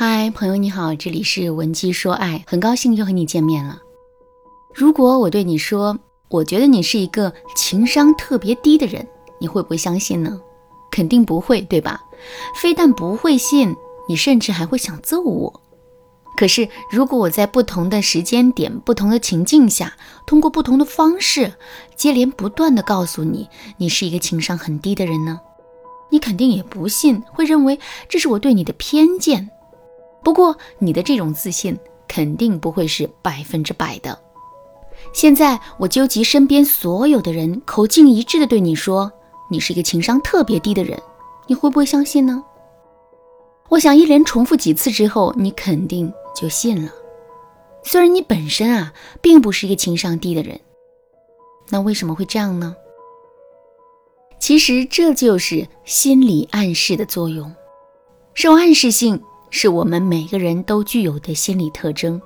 [0.00, 3.82] 嗨，朋友你好，这里是文姬说爱，很高兴又和你见面了。
[4.72, 9.04] 如果我对你说，我觉得你是一个情商特别低的人，
[9.40, 10.40] 你会不会相信呢？
[10.92, 12.00] 肯定不会，对吧？
[12.54, 13.74] 非但不会信，
[14.08, 15.60] 你甚至还会想揍我。
[16.36, 21.54] 可是，如果我在不同的时间点、不同的情境下，通过不同的方式，
[21.96, 25.40] 接连不断的告诉你，你是一个情商很低的人呢？
[26.08, 29.50] 你肯定也不信，会认为这是我对你的偏见。
[30.22, 34.18] 不过，你的这种自信肯定不会是百分之百的。
[35.12, 39.10] 现在，我纠集身边所有的人，口径一致的对你说，
[39.50, 41.00] 你是一个情商特别低的人，
[41.46, 42.44] 你会不会相信呢？
[43.68, 46.12] 我想，一连重复几次之后，你肯定。
[46.36, 46.92] 就信了，
[47.82, 50.60] 虽然你本身啊并不是一个情商低的人，
[51.68, 52.76] 那为什么会这样呢？
[54.38, 57.52] 其实这就是心理暗示的作用。
[58.34, 62.20] 受暗示性是我们每个人都具有的心理特征，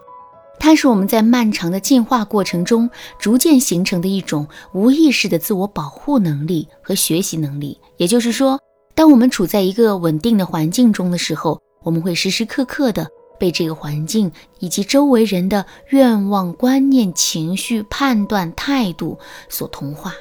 [0.58, 7.78] 它是我们在漫长的进化过程中逐渐形成的一种无意识的自我保护能力和学习能力。
[7.96, 8.60] 也就是说，
[8.94, 13.06] 当我们处在一个稳定的环境中的时候，我们会时时刻刻的。
[13.38, 20.14] 被这个环境以及周围人的愿望、观念、情绪、判断、态度所同化。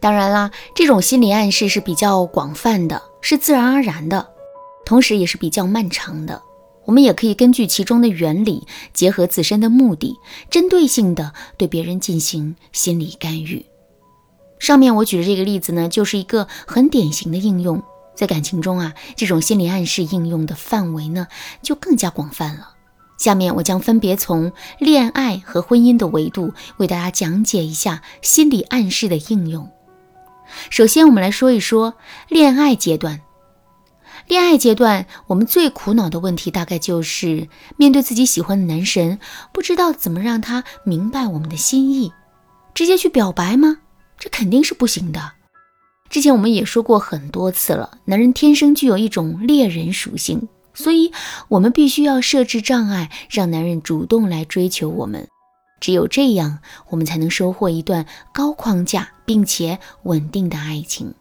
[0.00, 4.26] 当然啦，这种心理暗示是比较广泛的，是自然而然的，
[4.84, 6.42] 同时也是比较漫长的。
[6.84, 10.16] 我们也可以根据其中的原理，结合自身的目的，
[10.50, 13.64] 针对性的对别人进行心理干预。
[14.58, 17.82] 上面我举的这个例子呢，就是一个很典型的应用。
[18.14, 21.28] 在感情中啊，这种心理暗示应用的范围呢
[21.62, 22.70] 就更加广泛了。
[23.16, 29.70] 下面我将分别从恋爱和婚姻的维度为大家讲解一下心理暗示的应用。
[30.68, 31.94] 首先，我们来说一说
[32.28, 33.20] 恋爱阶段。
[34.28, 39.18] 恋爱阶段，我们最苦恼的问题大概就是面对自己喜欢的男神，
[39.52, 42.12] 不知道怎么让他明白我们的心意。
[42.74, 43.78] 直接去表白吗？
[44.18, 45.32] 这肯定是不行的。
[46.08, 51.12] 之前我们也说过很多次了，男人天生具有一种猎人属性，所以
[51.48, 55.28] 我们必须要设置障碍，让男人主动来追求我们。
[55.80, 56.60] 只有这样，
[56.90, 61.12] 我们才能收获一段高框架并且稳定的爱情。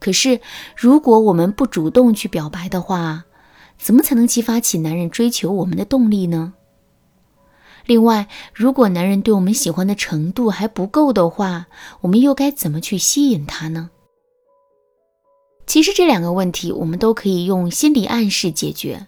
[0.00, 0.40] 可是，
[0.76, 3.26] 如果我们不主动去表白的话，
[3.78, 6.54] 怎么才能激发起男人追求我们的动力呢？
[7.86, 11.66] 另外，如果男人对我们喜欢的程度还不够的话，
[12.00, 13.90] 我们又该怎么去吸引他呢？
[15.66, 19.06] 其实这两个问题我们都可以用心理暗示解决。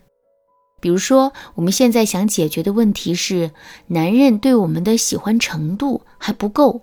[0.80, 3.52] 比如说，我们现在想解决的问题是
[3.86, 6.82] 男人对我们的喜欢程度还不够，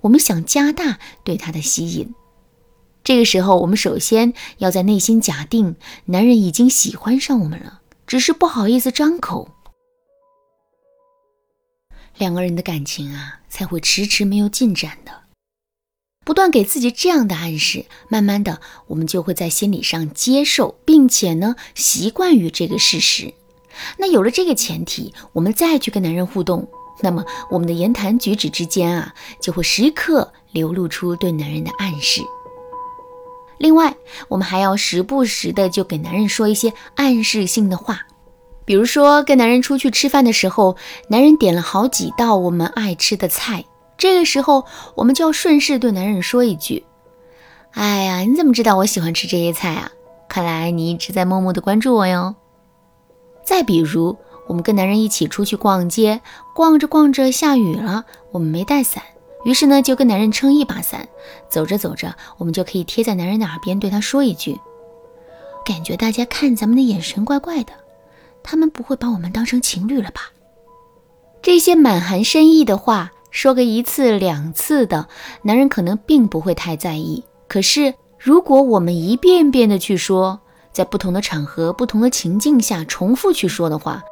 [0.00, 2.14] 我们想加大对他的吸引。
[3.06, 9.48] 这个时候，我们首先要在内心假定男人已经喜欢上我们了，只是不好意思张口。
[12.18, 15.12] 两个人的感情啊，才会迟迟没有进展的。
[16.24, 23.32] 不断给自己这样的暗示，慢慢的，我们就会在心理上接受，并且呢，习惯于这个事实。
[23.98, 26.68] 那有了这个前提，我们再去跟男人互动，
[27.02, 32.20] 那么我们的言谈举止之间啊，就会时刻流露出对男人的暗示。
[33.58, 33.96] 另外，
[34.28, 38.06] 我们还要时不时的就给男人说一些暗示性的话。
[38.64, 40.76] 比如说，跟男人出去吃饭的时候，
[41.08, 43.64] 男人点了好几道我们爱吃的菜，
[43.96, 44.64] 这个时候
[44.96, 46.84] 我们就要顺势对男人说一句
[47.72, 49.90] ：“哎呀，你怎么知道我喜欢吃这些菜啊？
[50.28, 52.34] 看来你一直在默默的关注我哟。”
[53.46, 54.16] 再比如，
[54.48, 56.20] 我们跟男人一起出去逛街，
[56.52, 59.02] 逛着逛着下雨了，我们没带伞，
[59.46, 61.08] 于是呢就跟男人撑一把伞，
[61.48, 64.58] 走着走着，我们就可以贴在男人的耳边对他说一句
[65.64, 67.72] ：“感觉大家看咱们的眼神怪怪的。”
[68.42, 70.32] 他们不会把我们当成情侣了吧？
[71.42, 75.08] 这些满含深意的话，说个一次两次的，
[75.42, 77.22] 男人可能并不会太在意。
[77.46, 80.40] 可是，如果我们一遍遍的去说，
[80.72, 84.02] 在不同的场合、不同的情境下重复去说的话，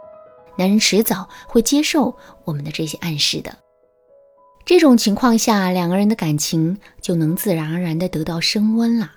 [0.57, 2.15] 男人迟早会接受
[2.45, 3.64] 我们的这些暗示的。
[4.65, 9.13] 这种情况下，两个人的感情就能自然而然的得到升温了。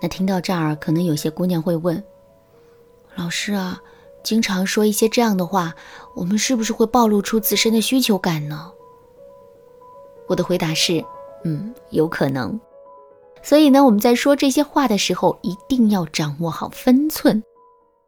[0.00, 2.02] 那听到这儿，可能有些姑娘会问：
[3.16, 3.80] 老师啊？
[4.22, 5.74] 经常说一些这样的话，
[6.14, 8.70] 我们是不是会暴露出自身的需求感呢？
[10.28, 11.04] 我的回答是，
[11.44, 12.58] 嗯，有可能。
[13.42, 17.42] 所以呢，我们在说这些话的时候，一定要掌握好分寸。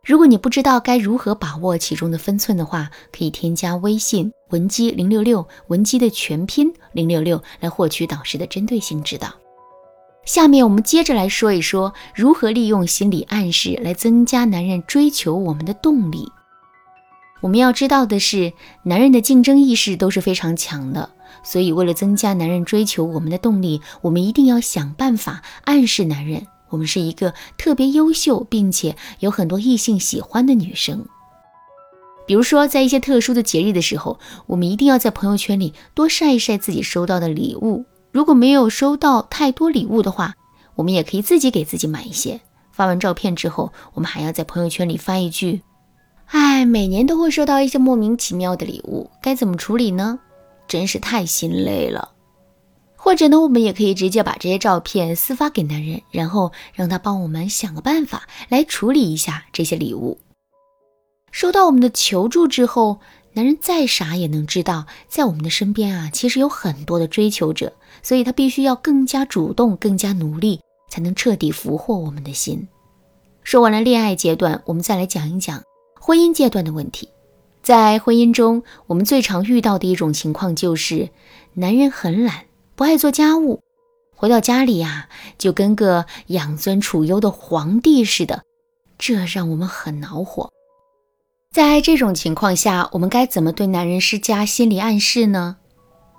[0.07, 9.29] 如果你不知道该如何把握其中的分寸的话，可以添加微信文姬零六六，文姬的全拼零六六，来获取导师的针对性指导。
[10.25, 16.31] 下面我们接着来说一说如何利用心理暗示来增加男人追求我们的动力。
[17.41, 18.53] 我们要知道的是，
[18.85, 21.11] 男人的竞争意识都是非常强的，
[21.43, 31.07] 所以为了增加男人追求我们的动力，我们一定要想办法暗示男人，我们是一个特别优秀并且有很多异性喜欢的女生。
[32.27, 37.87] 比如说，在一些特殊的节日的时候，我们一定要在朋友圈里多晒一晒自己收到的礼物。
[38.13, 40.35] 如果没有收到太多礼物的话，
[40.75, 42.39] 我们也可以自己给自己买一些。
[42.73, 45.63] 发完照片之后，我们还要在朋友圈里发一句
[46.29, 50.19] ：“哎，每年都会收到一些莫名其妙的礼物，该怎么处理呢？
[50.69, 52.11] 真是太心累了。”
[53.07, 60.19] 或者呢，我们也可以直接把这些照片私发给男人，然后让他帮我们想个办法来处理一下这些礼物。
[61.31, 62.99] 收到我们的求助之后，
[63.35, 67.73] 男人再傻也能知道，在我们的身边啊，其实有很多的追求者，
[68.03, 70.59] 所以他必须要更加主动、更加努力，
[70.91, 72.67] 才能彻底俘获我们的心。
[73.45, 75.63] 说完了恋爱阶段，我们再来讲一讲
[76.01, 77.09] 婚姻阶段的问题。
[77.63, 81.11] 在婚姻中，我们最常遇到的一种情况就是，
[81.55, 83.63] 男人很懒，不爱做家务，
[84.15, 85.09] 回到家里呀，
[85.39, 88.43] 就跟个养尊处优的皇帝似的，
[88.99, 90.51] 这让我们很恼火。
[91.51, 95.57] 在这种情况下，我们该怎么对男人施加心理暗示呢？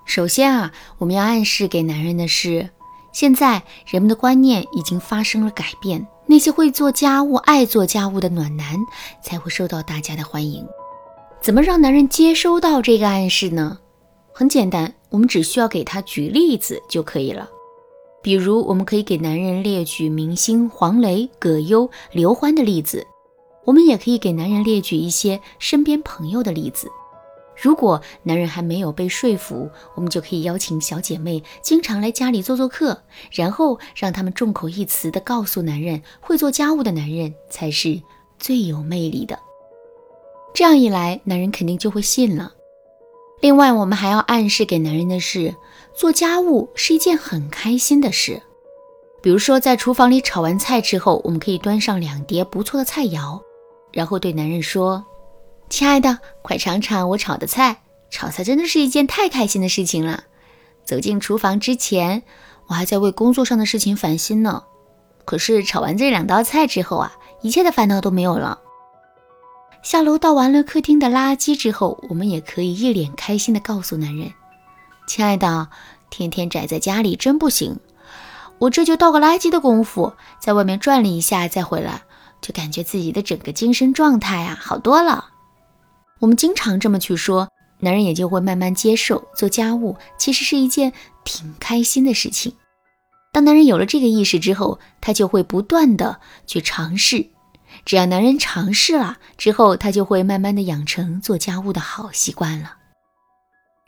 [0.07, 2.71] 首先啊，我们要暗示给男人的是，
[3.13, 8.75] 现在人们的观念已经发生了改变，那些会做家务、爱做家务的暖男
[9.21, 10.65] 才会受到大家的欢迎。
[11.39, 13.77] 怎么让男人接收到这个暗示呢？
[14.39, 17.49] 很简单，我们只需要给他举例子就可以了。
[18.21, 23.03] 比如，我们可以给男人列举明星黄磊、葛优、刘欢的例子。
[23.65, 26.87] 我们也可以给男人列举一些身边朋友的例子。
[27.59, 33.01] 如果男人还没有被说服，我们就可以邀请小姐妹经常来家里做做客，
[33.31, 37.99] 然后让他们众口一词地告诉男人，会做家务的男人才是
[38.37, 39.39] 最有魅力的。
[40.53, 42.53] 这样一来，男人肯定就会信了。
[43.39, 45.55] 另外，我们还要暗示给男人的是，
[45.95, 48.41] 做家务是一件很开心的事。
[49.21, 53.41] 比如说，在厨房里炒完菜之后，我们可以端上两碟不错的菜肴。
[53.91, 55.05] 然后对男人说
[55.69, 57.77] ：“亲爱的，快尝尝我炒的菜。
[58.09, 60.23] 炒菜真的是一件太开心的事情了。
[60.85, 62.23] 走进厨房之前，
[62.67, 64.63] 我还在为工作上的事情烦心呢。
[65.25, 68.61] 可是炒完这两道菜之后啊，一切的烦恼都没有了。
[69.87, 74.33] 下楼倒完了客厅的垃圾之后，我们也可以一脸开心地告诉男人：
[75.07, 75.69] 亲爱的，
[76.09, 77.79] 天天宅在家里真不行。
[78.59, 80.11] 我这就倒个垃圾的功夫，
[80.41, 82.01] 在外面转了一下再回来。”
[82.41, 85.29] 就感觉自己的整个精神状态啊好多了。
[86.19, 87.47] 我们经常这么去说，
[87.79, 90.91] 男人也就会慢慢接受做家务其实是一件
[91.23, 92.51] 挺开心的事情。
[93.31, 97.29] 当男人有了这个意识之后，他就会不断的去尝试。
[97.87, 102.73] 只要男人尝试了之后，他就会慢慢的养成做家务的好习惯了。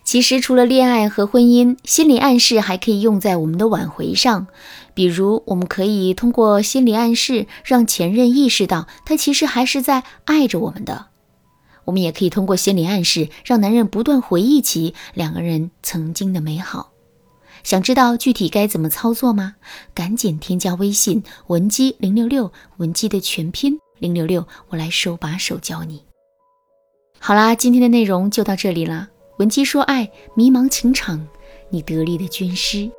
[0.05, 4.47] 其实，除了恋爱和婚姻，心理暗示还可以用在我们的挽回上。
[4.93, 11.07] 比如，我们可以通过心理暗示让前任意识到他其实还是在爱着我们的。
[11.83, 16.93] 我们也可以通过心理暗示让男人不断回忆起两个人曾经的美好。
[17.65, 19.55] 想知道具体该怎么操作吗？
[19.93, 26.03] 赶紧添加微信文姬零六六，文姬的全拼零六六，我来手把手教你。
[27.19, 29.09] 好啦，今天的内容就到这里啦。
[29.37, 31.27] 闻鸡说爱，迷茫情场，
[31.69, 32.89] 你得力的军师。